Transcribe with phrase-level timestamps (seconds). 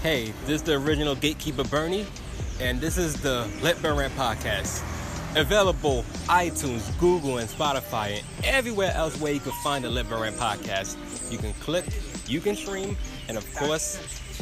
[0.00, 2.06] Hey, this is the original Gatekeeper Bernie,
[2.60, 4.80] and this is the Let Burn Rant podcast.
[5.36, 10.20] Available iTunes, Google, and Spotify, and everywhere else where you can find the Let Burn
[10.20, 10.96] Rant podcast.
[11.32, 11.84] You can click,
[12.28, 13.98] you can stream, and of course,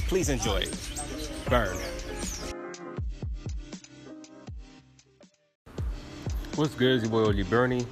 [0.09, 0.79] please enjoy it.
[1.49, 1.75] Burn.
[6.57, 6.97] What's good?
[6.97, 7.87] It's your boy Oli Bernie.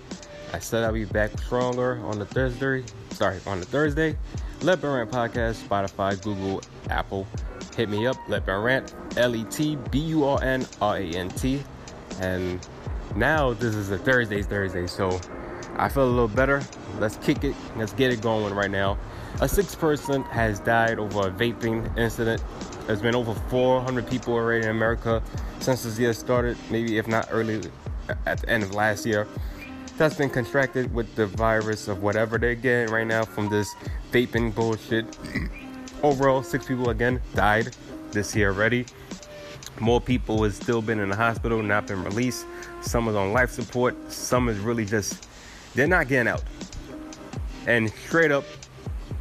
[0.53, 2.85] I said I'll be back stronger on the Thursday.
[3.13, 4.19] Sorry, on the Thursday.
[4.61, 6.61] Let Burn Rant podcast, Spotify, Google,
[6.91, 7.27] Apple.
[7.77, 8.17] Hit me up.
[8.29, 8.95] Let Rant.
[9.17, 11.63] L E T B U R N R A N T.
[12.21, 12.67] And
[13.17, 15.21] now this is a Thursday's Thursday, so
[15.77, 16.63] I feel a little better.
[16.99, 17.55] Let's kick it.
[17.77, 18.99] Let's get it going right now.
[19.41, 22.43] A sixth person has died over a vaping incident.
[22.87, 25.23] There's been over 400 people already in America
[25.59, 27.61] since this year started, maybe if not early
[28.27, 29.27] at the end of last year
[29.97, 33.75] that's been contracted with the virus of whatever they're getting right now from this
[34.11, 35.07] vaping bullshit.
[36.05, 37.75] Overall, six people again died
[38.13, 38.85] this year already.
[39.81, 42.45] More people has still been in the hospital, not been released.
[42.83, 43.97] Some is on life support.
[44.13, 45.27] Some is really just
[45.75, 46.43] they're not getting out.
[47.67, 48.45] And straight up,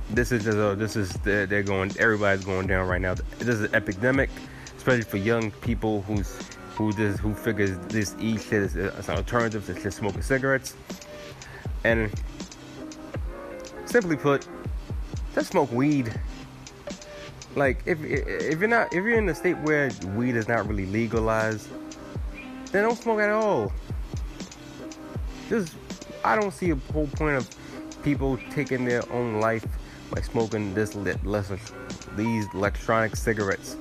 [0.09, 1.94] this is just a, this is they're, they're going.
[1.98, 3.16] Everybody's going down right now.
[3.40, 4.30] This is an epidemic,
[4.75, 6.38] especially for young people who's
[6.75, 10.75] who just who figures this e shit is uh, an alternative to just smoking cigarettes.
[11.86, 12.12] And
[13.86, 14.45] simply put,
[15.34, 16.14] just smoke weed.
[17.56, 20.86] Like if if you're not if you're in a state where weed is not really
[20.88, 21.68] legalized,
[22.72, 23.72] then don't smoke at all.
[25.50, 25.76] Just
[26.24, 27.50] I don't see a whole point of
[28.04, 29.66] people taking their own life
[30.12, 31.59] by smoking this lesser
[32.16, 33.78] these electronic cigarettes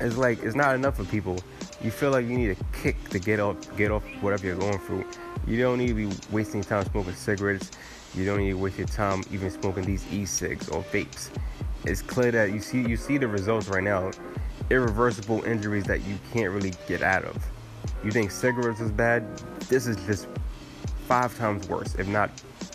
[0.00, 1.38] it's like it's not enough for people.
[1.82, 4.78] You feel like you need a kick to get off get off whatever you're going
[4.80, 5.04] through.
[5.46, 7.70] You don't need to be wasting time smoking cigarettes.
[8.16, 11.30] You don't need to waste your time even smoking these e-cigs or vapes.
[11.84, 14.10] It's clear that you see you see the results right now.
[14.70, 17.36] Irreversible injuries that you can't really get out of.
[18.02, 19.36] You think cigarettes is bad?
[19.68, 20.28] This is just
[21.06, 22.30] five times worse, if not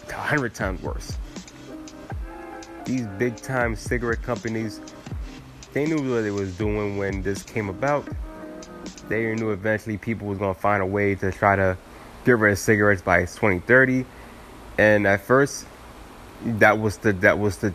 [0.09, 1.18] a hundred times worse.
[2.85, 4.81] These big time cigarette companies
[5.72, 8.08] they knew what they was doing when this came about.
[9.08, 11.78] They knew eventually people was gonna find a way to try to
[12.25, 14.06] get rid of cigarettes by 2030.
[14.79, 15.66] And at first,
[16.41, 17.73] that was the that was the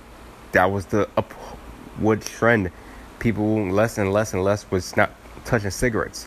[0.53, 2.71] that was the upward trend.
[3.19, 5.11] People less and less and less was not
[5.45, 6.27] touching cigarettes.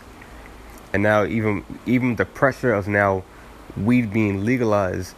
[0.94, 3.24] And now even even the pressure of now
[3.76, 5.16] weed being legalized,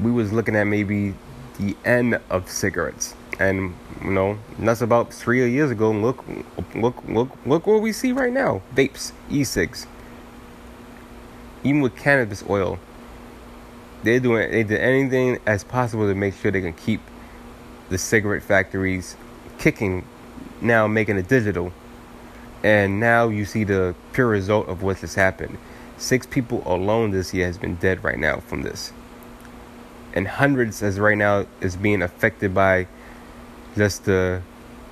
[0.00, 1.12] we was looking at maybe
[1.58, 5.90] the end of cigarettes and you know that's about three years ago.
[5.90, 6.24] Look,
[6.74, 9.86] look, look, look what we see right now: vapes, e-cigs.
[11.62, 12.78] Even with cannabis oil,
[14.04, 17.00] they're doing they did anything as possible to make sure they can keep
[17.88, 19.16] the cigarette factories
[19.58, 20.04] kicking.
[20.60, 21.72] Now making it digital,
[22.62, 25.58] and now you see the pure result of what has happened.
[25.98, 28.92] Six people alone this year has been dead right now from this,
[30.14, 32.86] and hundreds as right now is being affected by
[33.76, 34.40] just the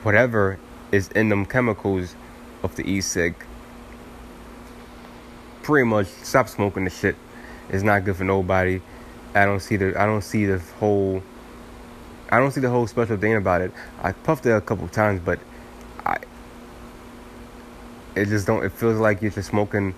[0.03, 0.59] whatever
[0.91, 2.17] is in them chemicals
[2.63, 3.35] of the e-cig.
[5.63, 7.17] Pretty much stop smoking the shit.
[7.71, 8.83] It's not good for nobody.
[9.35, 11.23] I don't see the I don't see the whole
[12.31, 13.73] I don't see the whole special thing about it.
[14.03, 15.39] I puffed it a couple times, but
[16.05, 16.19] I
[18.15, 19.95] it just don't it feels like you're just smoking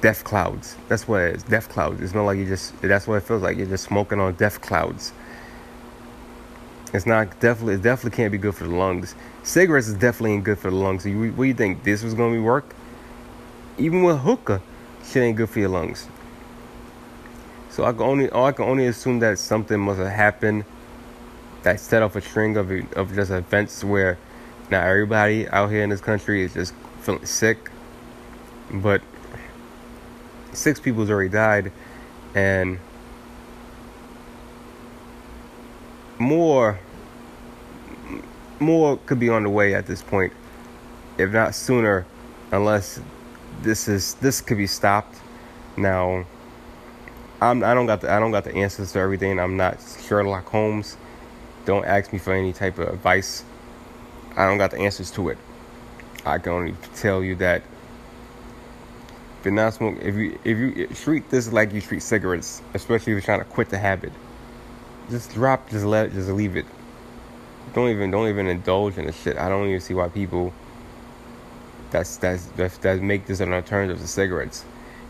[0.00, 0.76] death clouds.
[0.88, 1.42] That's what it is.
[1.42, 2.00] Death clouds.
[2.00, 3.56] It's not like you just that's what it feels like.
[3.56, 5.12] You're just smoking on death clouds.
[6.94, 7.74] It's not definitely.
[7.74, 9.14] It definitely can't be good for the lungs.
[9.42, 11.02] Cigarettes is definitely ain't good for the lungs.
[11.02, 11.84] So you, what do you think?
[11.84, 12.74] This was gonna be work?
[13.76, 14.62] Even with hookah,
[15.04, 16.08] shit ain't good for your lungs.
[17.76, 20.64] So I can only, oh, I can only assume that something must have happened
[21.62, 24.16] that set off a string of of just events where
[24.70, 27.70] now everybody out here in this country is just feeling sick.
[28.72, 29.02] But
[30.54, 31.70] six people's already died,
[32.34, 32.78] and
[36.18, 36.78] more
[38.58, 40.32] more could be on the way at this point,
[41.18, 42.06] if not sooner,
[42.52, 43.00] unless
[43.60, 45.18] this is this could be stopped.
[45.76, 46.24] Now,
[47.40, 49.38] I'm I don't got the I don't got the answers to everything.
[49.38, 50.96] I'm not Sherlock Holmes.
[51.64, 53.44] Don't ask me for any type of advice.
[54.36, 55.38] I don't got the answers to it.
[56.24, 57.62] I can only tell you that
[59.38, 63.12] if you're not smoking, if you if you treat this like you treat cigarettes, especially
[63.12, 64.12] if you're trying to quit the habit,
[65.10, 66.66] just drop, just let, just leave it
[67.76, 69.36] don't even don't even indulge in the shit.
[69.36, 70.52] I don't even see why people
[71.90, 74.64] that's that's that's that make this an alternative to cigarettes.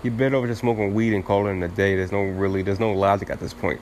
[0.06, 1.96] You bend over to smoking weed and calling it a day.
[1.96, 3.80] There's no really there's no logic at this point.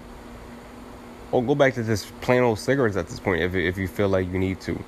[1.33, 4.09] or go back to just plain old cigarettes at this point if if you feel
[4.09, 4.83] like you need to.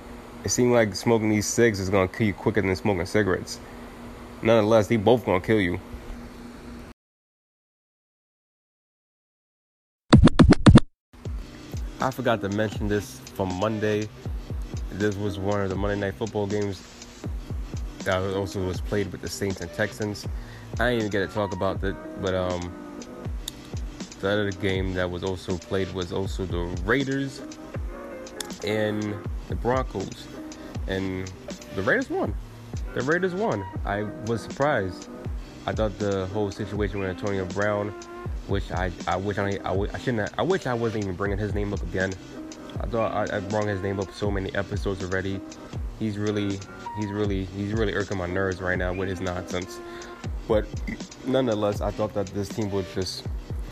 [0.44, 3.60] It seems like smoking these cigs is gonna kill you quicker than smoking cigarettes.
[4.40, 5.78] Nonetheless, they both gonna kill you.
[12.00, 14.08] I forgot to mention this from Monday.
[14.92, 16.80] This was one of the Monday Night Football games
[18.06, 20.26] that also was played with the Saints and Texans.
[20.74, 22.72] I didn't even get to talk about that, but um,
[24.20, 27.42] the other game that was also played was also the Raiders
[28.64, 29.14] and
[29.48, 30.26] the Broncos,
[30.86, 31.30] and
[31.74, 32.34] the Raiders won.
[32.94, 33.64] The Raiders won.
[33.84, 35.08] I was surprised.
[35.66, 37.92] I thought the whole situation with Antonio Brown,
[38.46, 41.54] which I I wish I I, I shouldn't I wish I wasn't even bringing his
[41.54, 42.12] name up again.
[42.80, 45.40] I thought I, I brought his name up so many episodes already.
[45.98, 46.58] He's really
[46.96, 49.80] he's really he's really irking my nerves right now with his nonsense.
[50.48, 50.66] But
[51.26, 53.24] nonetheless, I thought that this team would just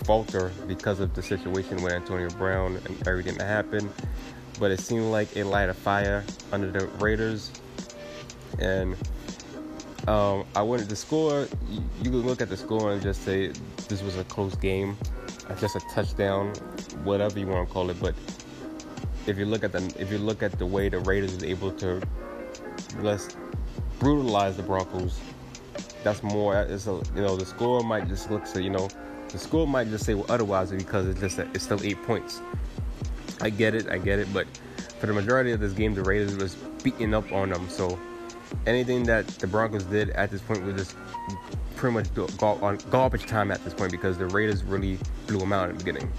[0.05, 3.91] falter because of the situation with Antonio Brown and everything that happened.
[4.59, 7.51] But it seemed like it light a fire under the Raiders.
[8.59, 8.97] And
[10.07, 11.49] um, I wanted the score.
[11.71, 13.49] You, could look at the score and just say
[13.89, 14.97] this was a close game,
[15.59, 16.53] just a touchdown,
[17.05, 17.99] whatever you want to call it.
[18.01, 18.15] But
[19.27, 21.73] if you look at the if you look at the way the Raiders was able
[21.73, 22.01] to
[23.01, 23.37] less
[23.99, 25.19] brutalize the Broncos,
[26.03, 26.57] that's more.
[26.57, 28.89] It's a you know the score might just look so you know
[29.29, 32.41] the score might just say well, otherwise because it's just it's still eight points.
[33.41, 34.47] I get it, I get it, but
[35.01, 37.69] for the majority of this game, the Raiders was beating up on them.
[37.69, 37.99] So
[38.67, 40.97] anything that the Broncos did at this point was just
[41.77, 42.07] pretty much
[42.41, 45.85] on garbage time at this point because the Raiders really blew them out in the
[45.85, 46.13] beginning.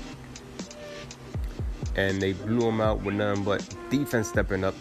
[1.96, 4.76] And they blew them out with none but defense stepping up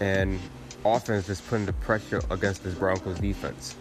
[0.00, 0.38] and
[0.84, 3.76] offense just putting the pressure against this Broncos defense.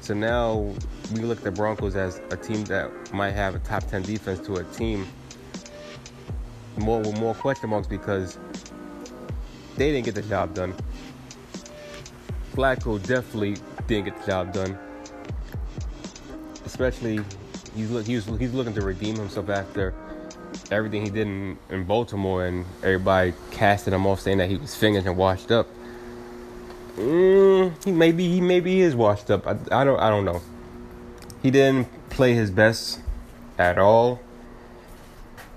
[0.00, 0.72] So now
[1.12, 4.40] we look at the Broncos as a team that might have a top 10 defense
[4.46, 5.06] to a team
[6.78, 8.38] more with more question marks because
[9.76, 10.74] they didn't get the job done.
[12.54, 13.56] Flacco definitely
[13.86, 14.78] didn't get the job done.
[16.64, 17.20] Especially
[17.74, 19.94] he's he's he's looking to redeem himself after
[20.70, 24.74] everything he did in, in Baltimore and everybody casted him off saying that he was
[24.74, 25.66] finished and washed up.
[26.96, 29.46] Mm, he maybe he maybe is washed up.
[29.46, 30.42] I, I don't I don't know.
[31.42, 33.00] He didn't play his best
[33.58, 34.20] at all.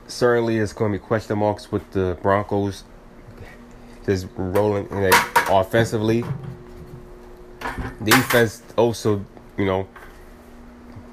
[0.08, 2.84] Certainly, it's going to be question marks with the Broncos
[4.06, 6.24] just rolling like, offensively.
[8.04, 9.26] Defense also,
[9.58, 9.88] you know,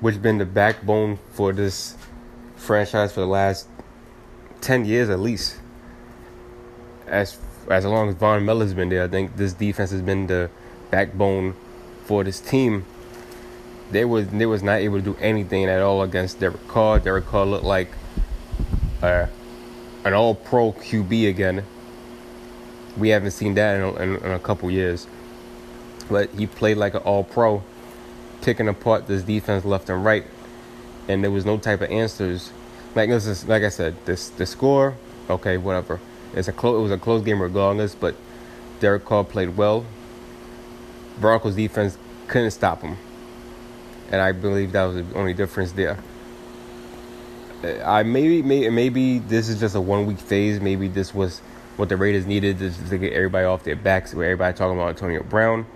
[0.00, 1.96] which been the backbone for this
[2.56, 3.69] franchise for the last
[4.61, 5.59] ten years at least.
[7.07, 10.51] As as long as Von Miller's been there, I think this defense has been the
[10.91, 11.55] backbone
[12.05, 12.85] for this team.
[13.91, 16.99] They was they was not able to do anything at all against Derek Carr.
[16.99, 17.89] Derek Carr looked like
[19.03, 19.27] uh,
[20.05, 21.65] an All Pro QB again.
[22.97, 25.06] We haven't seen that in a, in, in a couple years,
[26.09, 27.63] but he played like an All Pro,
[28.43, 30.25] picking apart this defense left and right,
[31.09, 32.53] and there was no type of answers.
[32.95, 34.97] Like this is like I said, this the score,
[35.29, 36.01] okay, whatever
[36.35, 36.79] it's a close.
[36.79, 38.15] It was a close game regardless, but
[38.81, 39.85] Derek Carr played well.
[41.21, 41.99] Broncos defense
[42.29, 42.97] couldn't stop him,
[44.11, 45.99] and I believe that was the only difference there.
[47.63, 50.61] Uh, I maybe, maybe maybe this is just a one week phase.
[50.61, 51.41] Maybe this was
[51.77, 54.15] what the Raiders needed to, get everybody off their backs.
[54.15, 55.67] With everybody talking about Antonio Brown,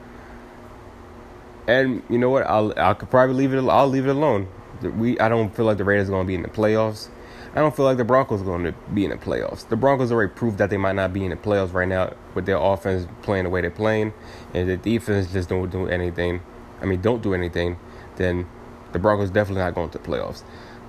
[1.66, 2.44] and you know what?
[2.44, 3.68] I'll I could probably leave it.
[3.68, 4.49] I'll leave it alone.
[4.83, 7.09] We I don't feel like the Raiders are going to be in the playoffs.
[7.54, 9.69] I don't feel like the Broncos are going to be in the playoffs.
[9.69, 12.47] The Broncos already proved that they might not be in the playoffs right now with
[12.47, 14.12] their offense playing the way they're playing,
[14.52, 16.43] and the defense just don't do anything.
[16.81, 17.78] I mean, don't do anything.
[18.16, 18.49] Then
[18.93, 20.43] the Broncos definitely not going to the playoffs.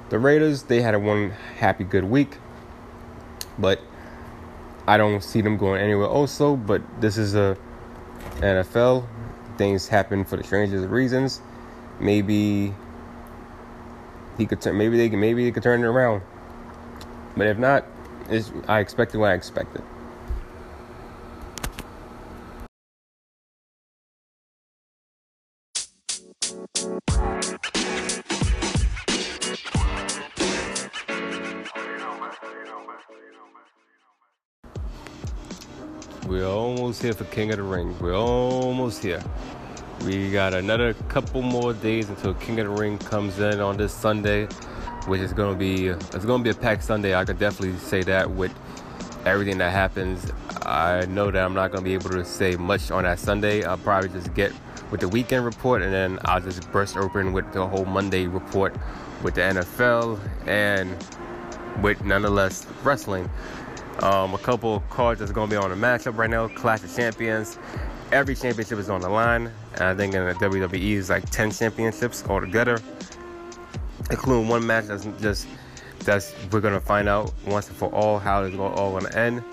[0.10, 2.38] The Raiders they had a one happy good week,
[3.60, 3.80] but
[4.88, 6.08] I don't see them going anywhere.
[6.08, 7.58] Also, but this is a
[8.38, 9.08] NFL.
[9.58, 11.42] Things happen for the strangest reasons.
[12.00, 12.74] Maybe
[14.38, 14.78] he could turn.
[14.78, 15.20] Maybe they can.
[15.20, 16.22] Maybe they could turn it around.
[17.38, 17.86] But if not,
[18.30, 19.82] it's, I expected what I expected.
[36.28, 37.98] We're almost here for King of the Ring.
[38.00, 39.24] We're almost here.
[40.04, 43.94] We got another couple more days until King of the Ring comes in on this
[43.94, 44.48] Sunday
[45.08, 47.16] which is to be it's to be a packed Sunday.
[47.16, 48.52] I could definitely say that with
[49.26, 50.32] everything that happens.
[50.64, 53.64] I know that I'm not to be able to say much on that Sunday.
[53.64, 54.52] I'll probably just get
[54.92, 58.76] with the weekend report and then I'll just burst open with the whole Monday report
[59.24, 60.96] with the NFL and
[61.82, 63.30] with nonetheless wrestling.
[64.00, 66.48] Um, a couple cards that's to be on the matchup right now.
[66.48, 67.58] Clash of Champions.
[68.12, 69.52] Every championship is on the line.
[69.76, 72.80] And I think in the WWE is like 10 championships altogether,
[74.10, 75.48] including one match that's just
[76.00, 79.44] that's we're gonna find out once and for all how it's all gonna end.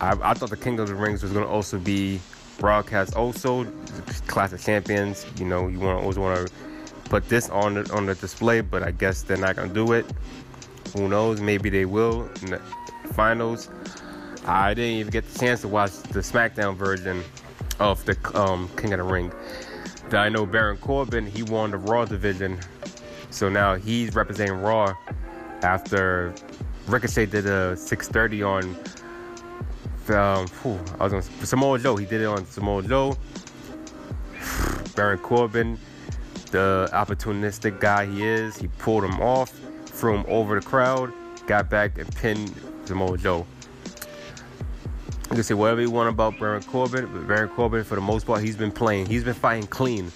[0.00, 2.20] I, I thought the King of the Rings was gonna also be
[2.58, 3.66] broadcast also
[4.26, 5.26] Clash of Champions.
[5.38, 6.52] You know, you want always want to
[7.04, 10.06] put this on the, on the display, but I guess they're not gonna do it.
[10.94, 11.40] Who knows?
[11.40, 12.60] Maybe they will in the
[13.12, 13.68] finals.
[14.46, 17.22] I didn't even get the chance to watch the SmackDown version
[17.80, 19.32] of the um, King of the Ring.
[20.12, 22.60] I know Baron Corbin, he won the Raw division,
[23.30, 24.94] so now he's representing Raw
[25.62, 26.34] after
[26.86, 28.76] Ricochet did a 630 on
[30.08, 31.96] um, whew, I was on Samoa Joe.
[31.96, 33.16] He did it on Samoa Joe.
[34.96, 35.78] Baron Corbin
[36.50, 38.56] the opportunistic guy he is.
[38.56, 39.50] He pulled him off,
[39.86, 41.12] threw him over the crowd,
[41.46, 43.46] got back and pinned Samoa Joe.
[45.30, 48.26] You can say whatever you want about Baron Corbin, but Baron Corbin, for the most
[48.26, 49.06] part, he's been playing.
[49.06, 50.10] He's been fighting clean.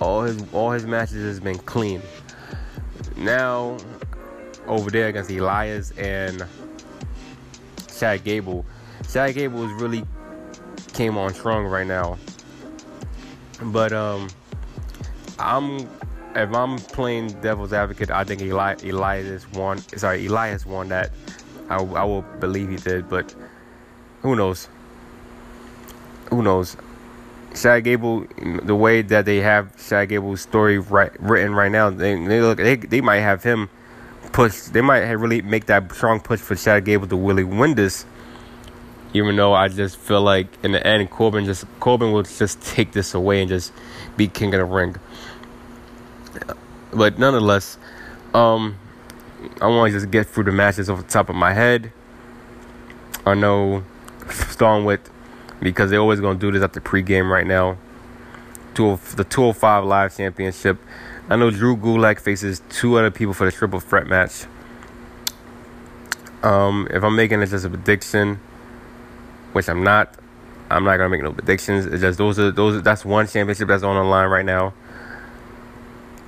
[0.00, 2.00] All his all his matches has been clean.
[3.16, 3.78] Now,
[4.68, 6.46] over there against Elias and
[7.98, 8.64] Chad Gable,
[9.12, 10.04] Chad Gable is really
[10.92, 12.16] came on strong right now.
[13.60, 14.28] But um,
[15.40, 15.80] I'm
[16.36, 19.78] if I'm playing devil's advocate, I think Eli, Elias won.
[19.78, 21.10] Sorry, Elias won that.
[21.68, 23.34] I, I will believe he did, but
[24.22, 24.68] who knows?
[26.30, 26.76] Who knows?
[27.54, 28.26] Chad Gable,
[28.62, 32.56] the way that they have Chad Gable's story right, written right now, they, they look
[32.56, 33.68] they, they might have him
[34.32, 34.62] push.
[34.62, 38.06] They might really make that strong push for Chad Gable to really win this.
[39.12, 42.92] Even though I just feel like in the end, Corbin just Corbin will just take
[42.92, 43.70] this away and just
[44.16, 44.96] be king of the ring
[46.92, 47.78] but nonetheless,
[48.34, 48.78] um,
[49.60, 51.92] I want to just get through the matches off the top of my head.
[53.26, 53.84] I know
[54.30, 55.10] starting with
[55.60, 57.78] because they're always gonna do this at the pregame right now.
[58.74, 60.78] To the 205 Live Championship.
[61.28, 64.46] I know Drew Gulak faces two other people for the triple threat match.
[66.42, 68.40] Um, if I'm making it just a prediction,
[69.52, 70.16] which I'm not,
[70.70, 71.86] I'm not gonna make no predictions.
[71.86, 72.82] It's just those are those.
[72.82, 74.72] That's one championship that's on the line right now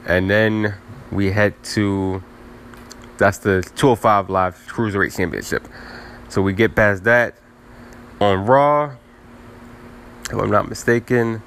[0.06, 0.74] and then
[1.10, 2.22] we head to
[3.16, 5.68] that's the 205 Live Cruiserweight Championship.
[6.28, 7.36] So we get past that
[8.20, 8.96] on Raw.
[10.30, 11.42] If I'm not mistaken,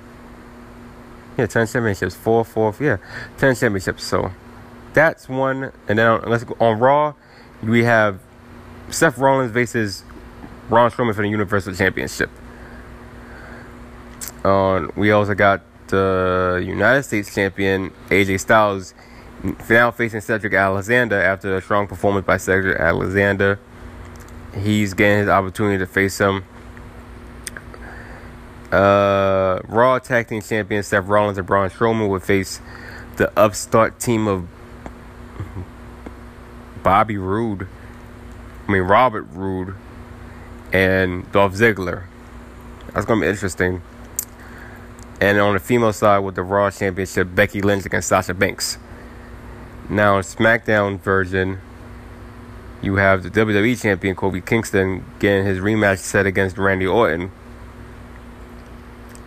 [1.38, 2.98] yeah, 10 championships, four, four, yeah,
[3.38, 4.04] 10 championships.
[4.04, 4.32] So
[4.94, 5.72] that's one.
[5.88, 7.14] And then on, let's go on Raw.
[7.62, 8.20] We have
[8.90, 10.04] Seth Rollins versus
[10.70, 12.30] Braun Strowman for the Universal Championship.
[14.44, 18.94] On uh, we also got the United States champion AJ Styles
[19.70, 23.60] now facing Cedric Alexander after a strong performance by Cedric Alexander.
[24.56, 26.44] He's getting his opportunity to face him.
[28.72, 32.60] Uh, Raw Tag Team Champion Seth Rollins and Braun Strowman would face
[33.16, 34.48] the upstart team of
[36.84, 37.68] Bobby Roode,
[38.68, 39.76] I mean Robert Roode,
[40.74, 42.06] and Dolph Ziggler.
[42.94, 43.82] That's gonna be interesting.
[45.20, 48.78] And on the female side with the Raw Championship, Becky Lynch against Sasha Banks.
[49.90, 51.60] Now, SmackDown version,
[52.82, 57.32] you have the WWE Champion Kofi Kingston getting his rematch set against Randy Orton,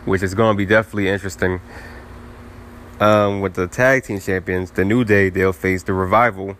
[0.05, 1.61] which is going to be definitely interesting.
[3.01, 6.59] Um, with the Tag Team Champions, the New Day, they'll face the Revival.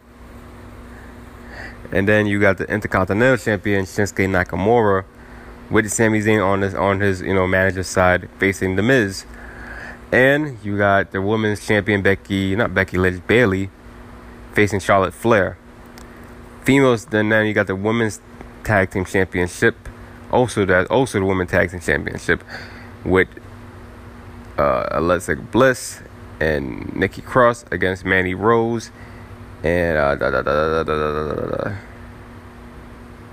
[1.93, 5.05] And then you got the Intercontinental Champion Shinsuke Nakamura
[5.71, 9.25] with Sami Zayn on his on his you know manager side facing the Miz,
[10.13, 13.71] and you got the women's champion Becky, not Becky Lynch, Bayley,
[14.53, 15.57] facing Charlotte Flair.
[16.65, 18.21] Females, then then you got the women's
[18.65, 19.77] tag team championship,
[20.31, 22.43] also that also the women's tag team championship
[23.05, 23.29] with
[24.59, 26.01] uh, Alexa Bliss
[26.41, 28.91] and Nikki Cross against Mandy Rose
[29.63, 31.77] and uh, da, da, da,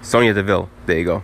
[0.01, 0.69] Sonya Deville.
[0.85, 1.23] There you go.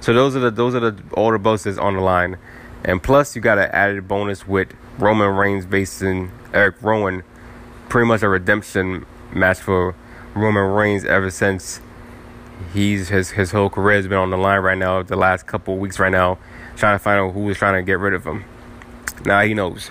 [0.00, 2.36] So those are the those are the all the bonuses on the line,
[2.84, 7.22] and plus you got an added bonus with Roman Reigns facing Eric Rowan,
[7.88, 9.94] pretty much a redemption match for
[10.34, 11.80] Roman Reigns ever since
[12.72, 15.02] he's his his whole career has been on the line right now.
[15.02, 16.38] The last couple weeks right now,
[16.76, 18.44] trying to find out who was trying to get rid of him.
[19.24, 19.90] Now he knows.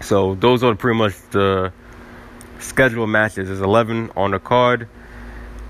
[0.00, 1.72] So those are pretty much the
[2.58, 3.48] scheduled matches.
[3.48, 4.88] There's 11 on the card.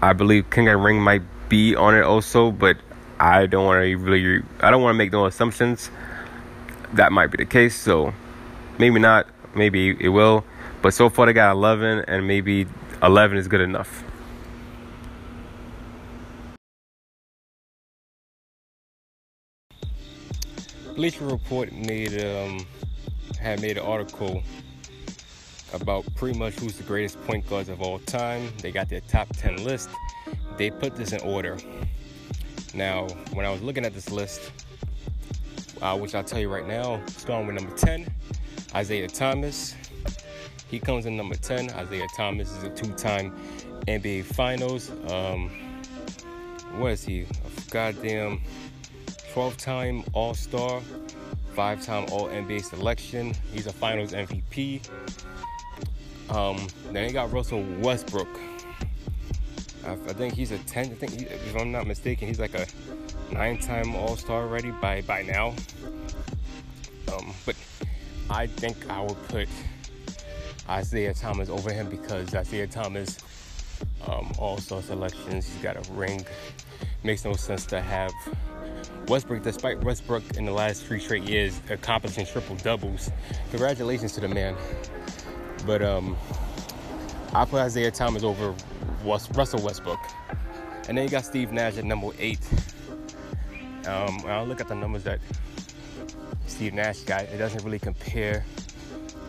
[0.03, 2.77] I believe King of Ring might be on it also, but
[3.19, 5.91] I don't want to really, I don't want to make no assumptions.
[6.95, 8.15] That might be the case, so
[8.79, 10.45] maybe not, maybe it will.
[10.81, 12.67] But so far they got 11, and maybe
[13.03, 14.03] 11 is good enough.
[21.01, 22.67] Bleacher Report made um,
[23.41, 24.43] had made an article
[25.73, 28.53] about pretty much who's the greatest point guards of all time.
[28.61, 29.89] They got their top 10 list.
[30.59, 31.57] They put this in order.
[32.75, 34.53] Now, when I was looking at this list,
[35.81, 38.07] uh, which I'll tell you right now, starting with number 10,
[38.79, 39.75] Isiah Thomas.
[40.71, 41.71] He comes in number 10.
[41.81, 43.35] Isiah Thomas is a two time
[43.89, 44.91] NBA Finals.
[45.11, 45.49] Um,
[46.77, 47.23] what is he?
[47.23, 48.43] A goddamn
[49.33, 50.81] 12 time All Star,
[51.55, 53.33] five time All NBA selection.
[53.53, 54.89] He's a Finals MVP.
[56.31, 58.29] Um, then you got Russell Westbrook.
[59.87, 60.87] I, I think he's a 10.
[60.87, 62.67] I think, he, if I'm not mistaken, he's like a
[63.33, 65.55] nine-time All-Star already by by now.
[67.13, 67.57] Um, but
[68.29, 69.49] I think I would put
[70.69, 73.19] Isiah Thomas over him because Isiah Thomas
[74.09, 75.47] um, All-Star selections.
[75.47, 76.25] He's got a ring.
[77.05, 78.13] Makes no sense to have
[79.11, 83.11] Westbrook, despite Westbrook in the last three straight years accomplishing triple doubles.
[83.51, 84.55] Congratulations to the man.
[85.67, 86.17] But um,
[87.35, 88.55] I put Isiah Thomas over
[89.05, 89.99] Russell Westbrook.
[90.89, 92.39] And then you got Steve Nash at number eight.
[93.89, 95.19] Um, I'll look at the numbers that
[96.47, 97.23] Steve Nash got.
[97.23, 98.45] It doesn't really compare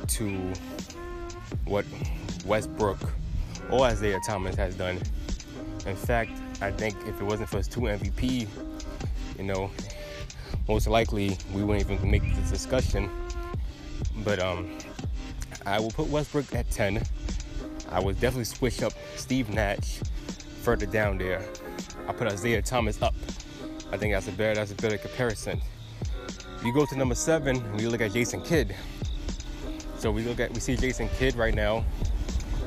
[0.09, 0.53] to
[1.65, 1.85] what
[2.45, 2.99] Westbrook
[3.71, 4.99] or Isiah Thomas has done.
[5.87, 8.47] In fact, I think if it wasn't for his two MVP,
[9.41, 9.71] you know,
[10.67, 13.09] most likely we wouldn't even make this discussion.
[14.17, 14.77] But um,
[15.65, 17.01] I will put Westbrook at 10.
[17.89, 19.99] I would definitely switch up Steve Nash
[20.61, 21.43] further down there.
[22.07, 23.15] I put Isiah Thomas up.
[23.91, 25.59] I think that's a better that's a better comparison.
[26.63, 28.75] You go to number seven, we look at Jason Kidd.
[29.97, 31.83] So we look at we see Jason Kidd right now,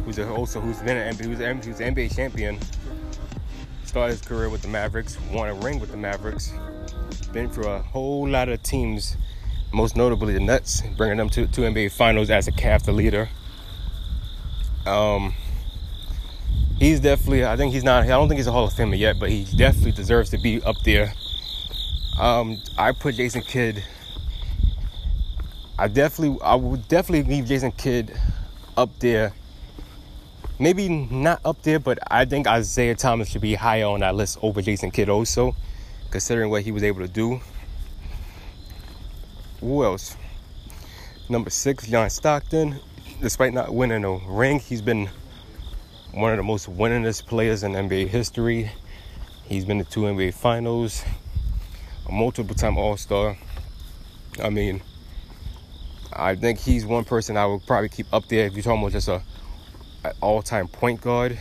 [0.04, 2.58] who's also who's been an an, who's an NBA champion.
[3.94, 6.52] Started his career with the Mavericks, won a ring with the Mavericks,
[7.32, 9.16] been through a whole lot of teams
[9.72, 13.28] most notably the Nets, bringing them to, to NBA Finals as a the leader.
[14.84, 15.32] Um,
[16.76, 19.20] he's definitely, I think he's not, I don't think he's a Hall of Famer yet,
[19.20, 21.12] but he definitely deserves to be up there.
[22.18, 23.84] Um, I put Jason Kidd,
[25.78, 28.12] I definitely, I would definitely leave Jason Kidd
[28.76, 29.32] up there.
[30.64, 34.38] Maybe not up there, but I think Isiah Thomas should be higher on that list
[34.40, 35.54] over Jason Kidd also,
[36.10, 37.42] considering what he was able to do
[39.64, 40.16] who else?
[41.28, 42.80] Number six, John Stockton.
[43.20, 45.08] Despite not winning a ring, he's been
[46.12, 48.70] one of the most winningest players in NBA history.
[49.44, 51.02] He's been to two NBA finals,
[52.06, 53.38] a multiple time All Star.
[54.42, 54.82] I mean,
[56.12, 58.92] I think he's one person I would probably keep up there if you're talking about
[58.92, 59.22] just a, a
[60.20, 61.38] all-time point guard.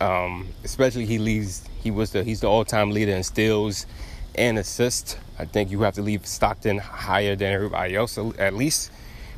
[0.00, 1.68] Um, especially he leads.
[1.82, 3.86] He was the he's the all-time leader in steals
[4.34, 5.16] and assists.
[5.38, 8.90] I think you have to leave Stockton higher than everybody else, at least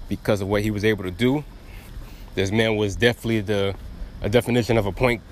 [0.08, 1.44] because of what he was able to do.
[2.34, 3.74] This man was definitely the
[4.22, 5.22] a definition of a point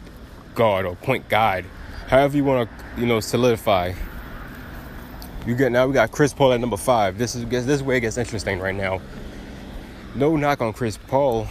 [0.54, 1.64] guard or point guard,
[2.08, 3.92] however you want to, you know, solidify.
[5.46, 7.18] You get now we got Chris Paul at number five.
[7.18, 9.00] This is this is where it gets interesting right now.
[10.14, 11.48] No knock on Chris Paul,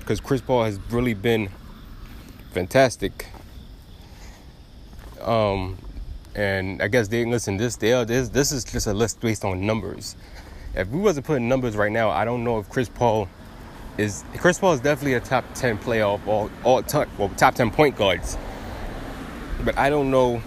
[0.00, 1.48] because Chris Paul has really been
[2.52, 3.26] fantastic.
[5.22, 5.78] Um,
[6.34, 7.56] and I guess they listen.
[7.56, 10.16] This they this this is just a list based on numbers.
[10.74, 13.28] If we wasn't putting numbers right now, I don't know if Chris Paul
[13.98, 17.54] is Chris Paul is definitely a top ten player of all all top, well, top
[17.54, 18.38] ten point guards.
[19.64, 20.42] But I don't know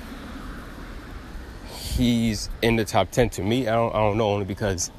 [1.68, 3.68] he's in the top ten to me.
[3.68, 4.92] I don't I don't know only because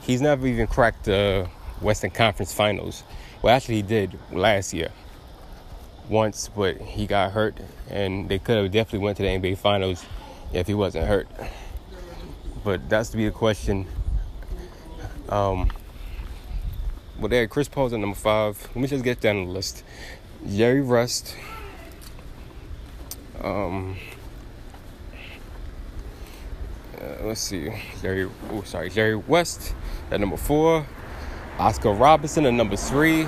[0.00, 1.48] he's never even cracked the
[1.80, 3.02] Western Conference Finals.
[3.42, 4.90] Well, actually, he did last year
[6.08, 7.58] once, but he got hurt,
[7.90, 10.04] and they could have definitely went to the NBA Finals
[10.52, 11.26] if he wasn't hurt.
[12.62, 13.88] But that's to be the question.
[15.28, 15.72] Um,
[17.18, 18.62] well, there, Chris Paul's at number five.
[18.68, 19.82] Let me just get down the list.
[20.48, 21.34] Jerry Rust.
[23.42, 23.96] Um,
[27.00, 27.72] uh, let's see.
[28.00, 29.74] Jerry, oh, sorry, Jerry West
[30.12, 30.86] at number four.
[31.62, 33.24] Oscar Robertson at number three.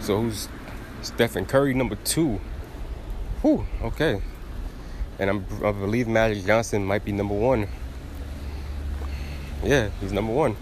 [0.00, 0.48] So who's
[1.00, 2.40] Stephen Curry number two.
[3.42, 4.20] Whew, okay.
[5.20, 7.68] And I'm, I believe Magic Johnson might be number one.
[9.62, 10.56] Yeah, he's number one.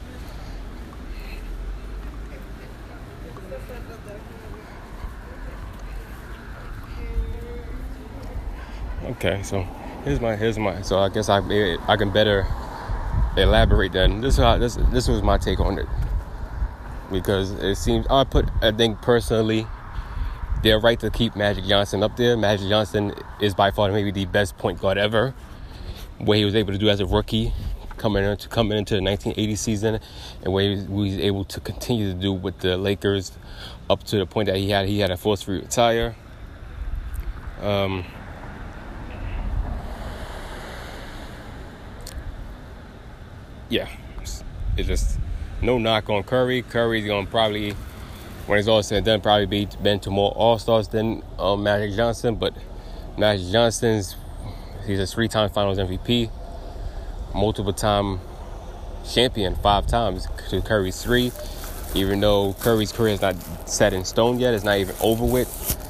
[9.04, 9.62] Okay, so
[10.04, 11.38] here's my here's my so I guess I
[11.88, 12.46] I can better
[13.36, 14.20] elaborate then.
[14.20, 15.86] This this this was my take on it
[17.10, 19.66] because it seems I put I think personally
[20.62, 22.36] they're right to keep Magic Johnson up there.
[22.36, 25.34] Magic Johnson is by far maybe the best point guard ever.
[26.18, 27.52] what he was able to do as a rookie
[27.96, 30.00] coming into coming into the 1980 season,
[30.42, 33.32] and what he was able to continue to do with the Lakers
[33.88, 36.16] up to the point that he had he had a force free retire.
[37.60, 38.04] Um,
[43.68, 43.88] yeah,
[44.76, 45.18] it's just
[45.62, 46.62] no knock on Curry.
[46.62, 47.72] Curry's gonna probably,
[48.46, 51.62] when it's all said and done, probably be been to more All Stars than um,
[51.62, 52.36] Magic Johnson.
[52.36, 52.54] But
[53.16, 54.16] Magic Johnson's
[54.86, 56.30] he's a three-time Finals MVP,
[57.34, 58.20] multiple time
[59.08, 61.32] champion, five times to Curry's three.
[61.94, 63.36] Even though Curry's career is not
[63.68, 65.80] set in stone yet, it's not even over with.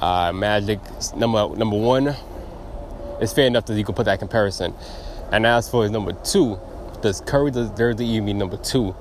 [0.00, 0.78] Uh, Magic
[1.16, 2.14] number number one.
[3.20, 4.74] It's fair enough that you can put that comparison.
[5.32, 6.60] And as for his number two,
[7.02, 8.94] does Curry deserve to even be number two?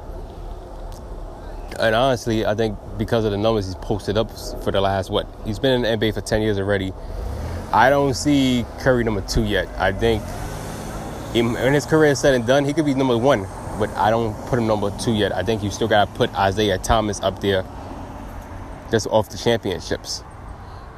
[1.80, 4.32] And honestly, I think because of the numbers he's posted up
[4.64, 6.94] for the last what he's been in the NBA for ten years already.
[7.72, 9.68] I don't see Curry number two yet.
[9.78, 10.24] I think
[11.34, 13.46] when his career is said and done, he could be number one,
[13.78, 15.36] but I don't put him number two yet.
[15.36, 17.64] I think you still gotta put Isiah Thomas up there,
[18.90, 20.24] just off the championships,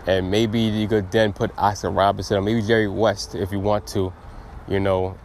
[0.07, 3.87] and maybe you could then put Oscar Robertson or maybe Jerry West if you want
[3.87, 4.13] to,
[4.67, 5.17] you know,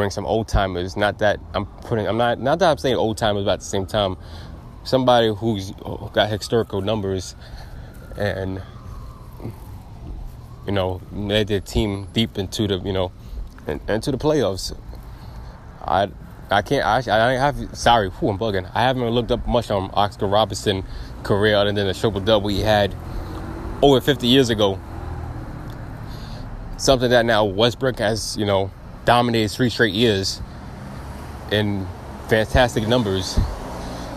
[0.00, 0.96] bring some old timers.
[0.96, 3.84] Not that I'm putting, I'm not, not that I'm saying old timers, at the same
[3.84, 4.16] time,
[4.82, 5.72] somebody who's
[6.14, 7.36] got historical numbers
[8.16, 8.62] and
[10.64, 13.12] you know led their team deep into the you know
[13.66, 14.74] into the playoffs.
[15.84, 16.08] I
[16.50, 18.70] I can't I, I have sorry who I'm bugging.
[18.74, 20.82] I haven't looked up much on Oscar Robertson
[21.24, 22.94] career other than the triple double he had
[23.82, 24.80] over 50 years ago.
[26.78, 28.70] Something that now Westbrook has you know
[29.10, 30.40] dominated three straight years
[31.50, 31.84] in
[32.28, 33.36] fantastic numbers.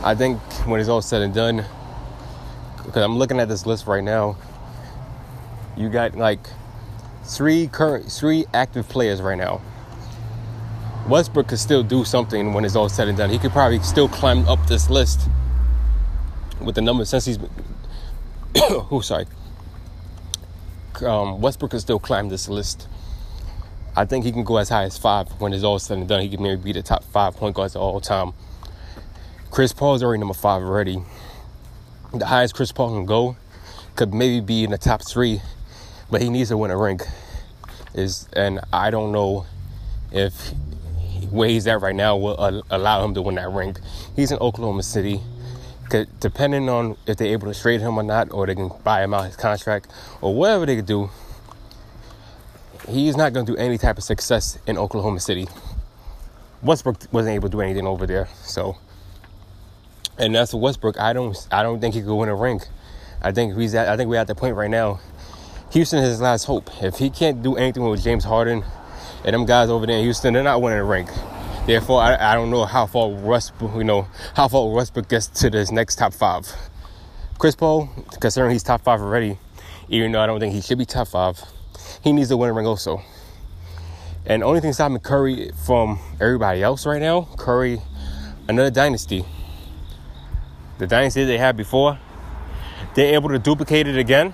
[0.03, 1.65] I think when it's all said and done,
[2.77, 4.37] because I'm looking at this list right now,
[5.75, 6.41] you got like
[7.23, 9.63] three current, three active players right now.
[11.09, 13.31] Westbrook could still do something when it's all said and done.
[13.31, 15.27] He could probably still climb up this list
[16.61, 17.39] with the numbers since he's.
[18.57, 19.25] oh, sorry.
[21.03, 22.87] Um, Westbrook could still climb this list
[23.95, 26.21] I think he can go as high as five when it's all said and done.
[26.21, 28.33] He can maybe be the top five point guards of all time.
[29.51, 31.03] Chris Paul is already number five already.
[32.11, 33.35] The highest Chris Paul can go
[33.95, 35.41] could maybe be in the top three,
[36.09, 36.99] but he needs to win a ring.
[37.93, 39.45] Is and I don't know
[40.11, 40.53] if
[41.29, 43.75] where he's at right now will allow him to win that ring.
[44.15, 45.21] He's in Oklahoma City.
[46.19, 49.13] Depending on if they're able to trade him or not, or they can buy him
[49.13, 51.11] out his contract, or whatever they could do,
[52.87, 55.47] he's not going to do any type of success in Oklahoma City.
[56.61, 58.77] Westbrook wasn't able to do anything over there, so.
[60.17, 60.99] And that's Westbrook.
[60.99, 61.35] I don't.
[61.51, 62.61] I don't think he could win a ring.
[63.21, 63.89] I think he's at.
[63.89, 64.99] I think we're at the point right now.
[65.71, 66.69] Houston is his last hope.
[66.83, 68.63] If he can't do anything with James Harden
[69.25, 71.09] and them guys over there in Houston, they're not winning a ring.
[71.65, 75.49] Therefore, I, I don't know how far Westbrook, you know, how far Westbrook gets to
[75.49, 76.47] this next top five.
[77.39, 79.39] Chris Paul, considering he's top five already,
[79.89, 81.41] even though I don't think he should be top five,
[82.03, 83.01] he needs to win a ring also.
[84.25, 87.81] And only thing stopping Curry from everybody else right now, Curry,
[88.47, 89.25] another dynasty.
[90.79, 91.97] The dynasty they had before,
[92.95, 94.33] they're able to duplicate it again.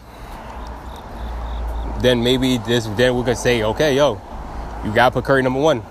[2.01, 4.21] Then maybe this, then we can say, okay, yo,
[4.83, 5.83] you gotta put Curry number one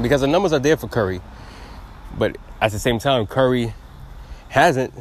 [0.00, 1.20] because the numbers are there for Curry.
[2.16, 3.72] But at the same time, Curry
[4.48, 4.92] hasn't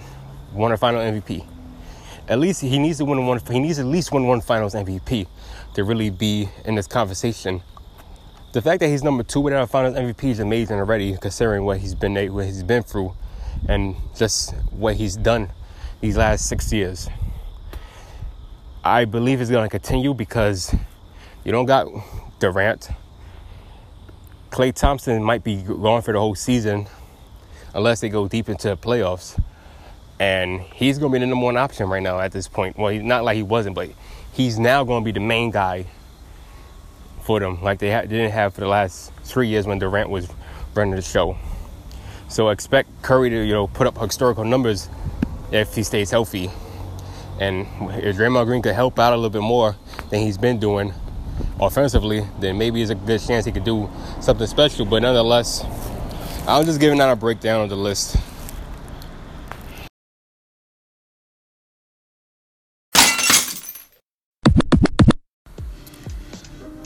[0.53, 1.45] won a final MVP.
[2.27, 3.39] At least he needs to win one.
[3.51, 5.27] He needs at least win one Finals MVP
[5.79, 7.61] to really be in this conversation.
[8.51, 11.77] The fact that he's number two without a Finals MVP is amazing already, considering what
[11.77, 13.13] he's been what he's been through,
[13.67, 15.49] and just what he's done
[16.01, 17.09] these last six years.
[18.83, 20.73] I believe it's going to continue because
[21.43, 21.87] you don't got
[22.39, 22.89] Durant.
[24.49, 26.87] Klay Thompson might be gone for the whole season
[27.73, 29.41] unless they go deep into the playoffs.
[30.19, 32.77] And he's going to be the number one option right now at this point.
[32.77, 33.89] Well, he's not like he wasn't, but
[34.33, 35.85] he's now going to be the main guy
[37.21, 40.27] for them, like they ha- didn't have for the last three years when Durant was
[40.73, 41.37] running the show.
[42.27, 44.89] So expect Curry to you know put up historical numbers
[45.51, 46.49] if he stays healthy,
[47.39, 47.67] and
[48.03, 49.75] if Draymond Green could help out a little bit more
[50.09, 50.93] than he's been doing
[51.59, 53.89] offensively, then maybe there's a good chance he could do
[54.21, 54.85] something special.
[54.85, 55.63] But nonetheless,
[56.47, 58.15] I'm just giving out a breakdown of the list.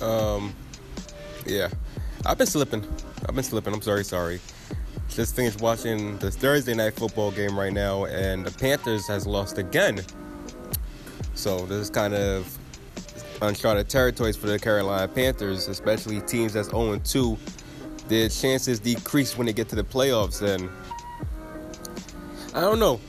[0.03, 0.53] Um,
[1.45, 1.69] yeah,
[2.25, 2.85] I've been slipping.
[3.27, 3.73] I've been slipping.
[3.73, 4.41] I'm sorry, sorry.
[5.09, 9.57] Just finished watching this Thursday night football game right now, and the Panthers has lost
[9.57, 10.01] again.
[11.35, 12.57] So this is kind of
[13.41, 17.37] uncharted territories for the Carolina Panthers, especially teams that's 0 2.
[18.09, 20.69] Their chances decrease when they get to the playoffs, and
[22.53, 22.99] I don't know.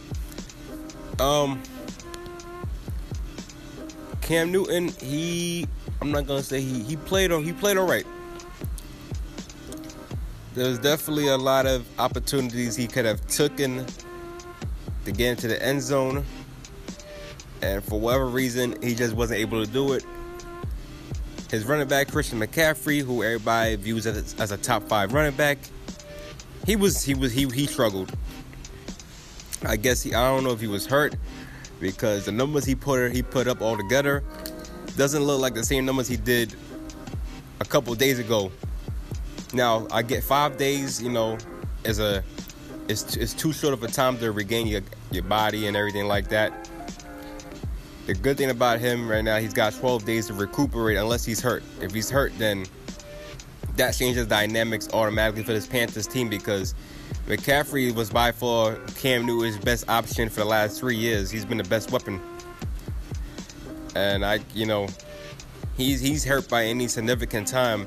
[1.19, 1.61] Um,
[4.21, 5.67] Cam Newton, he
[6.01, 8.07] I'm not gonna say he he played on he played all right.
[10.55, 13.85] There's definitely a lot of opportunities he could have taken
[15.05, 16.25] to get into the end zone,
[17.61, 20.05] and for whatever reason, he just wasn't able to do it.
[21.51, 25.59] His running back Christian McCaffrey, who everybody views as, as a top five running back,
[26.67, 28.13] he was he was he he struggled.
[29.67, 31.17] I guess he I don't know if he was hurt
[31.81, 34.23] because the numbers he put he put up all together
[34.97, 36.55] doesn't look like the same numbers he did
[37.61, 38.51] a couple days ago.
[39.53, 41.39] Now I get five days, you know,
[41.85, 42.23] as a
[42.89, 46.29] it's it's too short of a time to regain your your body and everything like
[46.29, 46.69] that.
[48.07, 51.41] The good thing about him right now, he's got 12 days to recuperate unless he's
[51.41, 51.63] hurt.
[51.81, 52.67] If he's hurt, then
[53.77, 56.75] that changes dynamics automatically for this Panthers team because
[57.27, 61.31] McCaffrey was by far Cam Newton's best option for the last three years.
[61.31, 62.21] He's been the best weapon.
[63.95, 64.89] And I, you know,
[65.77, 67.87] he's he's hurt by any significant time.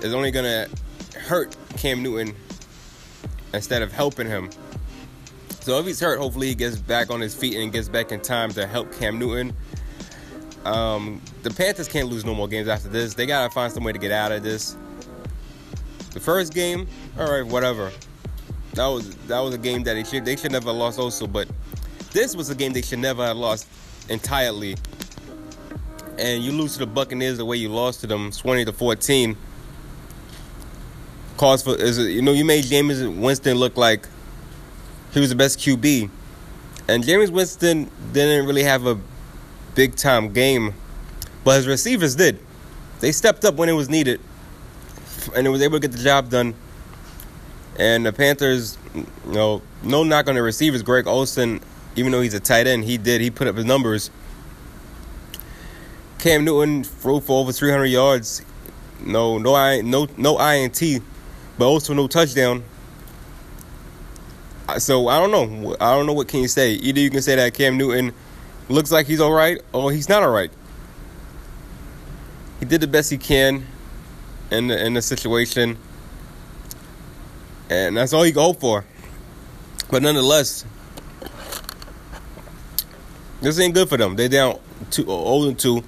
[0.00, 0.68] is only gonna
[1.16, 2.34] hurt Cam Newton
[3.54, 4.50] instead of helping him.
[5.60, 8.20] So if he's hurt, hopefully he gets back on his feet and gets back in
[8.20, 9.54] time to help Cam Newton.
[10.64, 13.14] Um, the Panthers can't lose no more games after this.
[13.14, 14.76] They gotta find some way to get out of this.
[16.12, 16.86] The first game,
[17.18, 17.90] all right, whatever.
[18.74, 21.26] That was that was a game that they should they should never have lost also,
[21.26, 21.48] but
[22.12, 23.66] this was a game they should never have lost
[24.08, 24.76] entirely.
[26.18, 29.36] And you lose to the Buccaneers the way you lost to them, twenty to fourteen.
[31.36, 34.08] Cause for is you know you made Jameis Winston look like
[35.12, 36.08] he was the best QB,
[36.88, 38.98] and Jameis Winston didn't really have a
[39.74, 40.74] big time game,
[41.44, 42.38] but his receivers did.
[43.00, 44.20] They stepped up when it was needed,
[45.34, 46.54] and it was able to get the job done.
[47.78, 50.82] And the Panthers, you know, no knock on the receivers.
[50.82, 51.60] Greg Olsen,
[51.94, 53.20] even though he's a tight end, he did.
[53.20, 54.10] He put up his numbers.
[56.26, 58.42] Cam Newton threw for over 300 yards.
[58.98, 60.82] No, no, I, no, no INT,
[61.56, 62.64] but also no touchdown.
[64.78, 65.76] So I don't know.
[65.80, 66.72] I don't know what can you say.
[66.72, 68.12] Either you can say that Cam Newton
[68.68, 70.50] looks like he's all right, or he's not all right.
[72.58, 73.64] He did the best he can
[74.50, 75.78] in the, in the situation
[77.70, 78.84] and that's all you can hope for.
[79.92, 80.64] But nonetheless,
[83.40, 84.16] this ain't good for them.
[84.16, 84.58] They're down
[84.90, 85.84] two, old and two.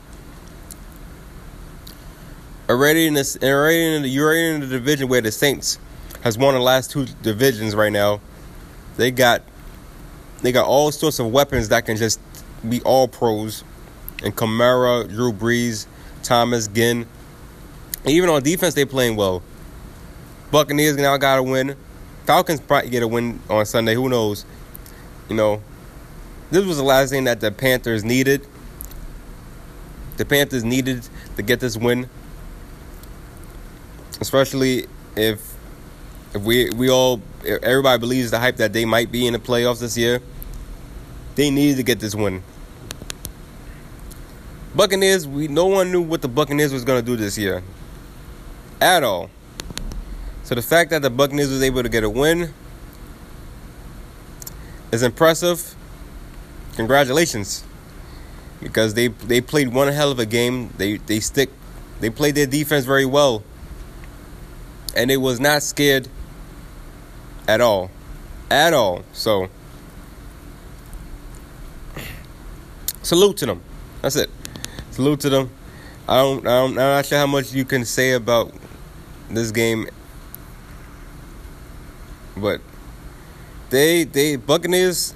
[2.68, 5.78] Already in this, already in the, you're already in the division where the Saints
[6.22, 8.20] has won the last two divisions right now.
[8.96, 9.42] They got,
[10.42, 12.20] they got all sorts of weapons that can just
[12.68, 13.64] be all pros,
[14.22, 15.86] and Kamara, Drew Brees,
[16.22, 17.06] Thomas, Ginn.
[18.04, 19.42] Even on defense, they playing well.
[20.50, 21.76] Buccaneers now got a win.
[22.26, 23.94] Falcons probably get a win on Sunday.
[23.94, 24.44] Who knows?
[25.28, 25.62] You know,
[26.50, 28.46] this was the last thing that the Panthers needed.
[30.16, 32.10] The Panthers needed to get this win,
[34.20, 35.56] especially if
[36.34, 39.80] if we we all everybody believes the hype that they might be in the playoffs
[39.80, 40.20] this year.
[41.34, 42.42] They needed to get this win.
[44.74, 47.62] Buccaneers, we no one knew what the Buccaneers was to do this year
[48.80, 49.30] at all.
[50.44, 52.52] So the fact that the Buccaneers was able to get a win
[54.92, 55.74] is impressive.
[56.76, 57.64] Congratulations.
[58.62, 60.70] Because they they played one hell of a game.
[60.76, 61.50] They they stick
[62.00, 63.42] they played their defense very well.
[64.98, 66.08] And it was not scared
[67.46, 67.90] at all.
[68.50, 69.04] At all.
[69.14, 69.48] So
[73.02, 73.62] salute to them.
[74.02, 74.28] That's it.
[74.90, 75.50] Salute to them.
[76.06, 78.52] I don't, I don't I'm not sure how much you can say about
[79.30, 79.86] this game
[82.38, 82.60] but
[83.70, 85.14] they they Buccaneers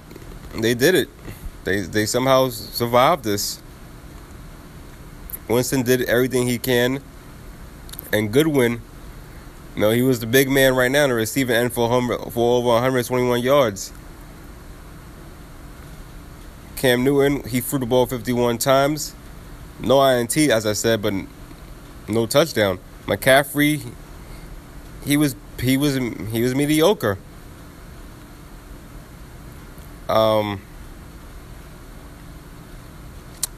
[0.54, 1.08] they did it.
[1.64, 3.60] They they somehow survived this.
[5.48, 7.02] Winston did everything he can,
[8.12, 8.80] and Godwin,
[9.80, 11.88] know, he was the big man right now in the receiving end for
[12.30, 13.92] for over 121 yards.
[16.76, 19.14] Cam Newton, he threw the ball 51 times,
[19.80, 21.14] no INT as I said, but
[22.08, 22.78] no touchdown.
[23.06, 23.92] McCaffrey,
[25.04, 27.18] he was he was he was mediocre.
[30.08, 30.60] Um,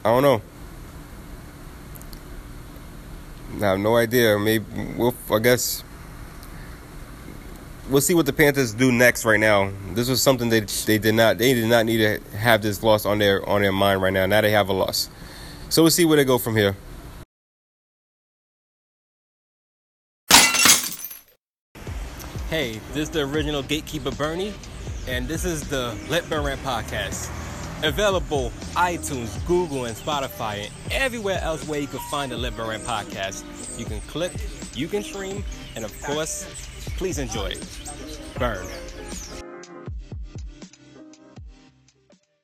[0.03, 0.41] I don't know.
[3.55, 4.37] I have no idea.
[4.37, 5.15] Maybe we'll.
[5.31, 5.83] I guess
[7.89, 9.25] we'll see what the Panthers do next.
[9.25, 12.61] Right now, this was something they they did not they did not need to have
[12.61, 14.25] this loss on their on their mind right now.
[14.25, 15.09] Now they have a loss,
[15.69, 16.75] so we'll see where they go from here.
[22.49, 24.53] Hey, this is the original gatekeeper Bernie,
[25.07, 27.29] and this is the Let Burn Rant podcast.
[27.83, 32.69] Available iTunes, Google, and Spotify, and everywhere else where you can find the Let Burn
[32.69, 33.43] Rant podcast.
[33.77, 34.31] You can click,
[34.73, 35.43] you can stream,
[35.75, 36.47] and of course
[36.97, 37.53] please enjoy.
[38.37, 38.84] Burn.